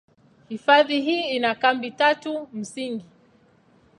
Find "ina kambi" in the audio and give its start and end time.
1.35-1.91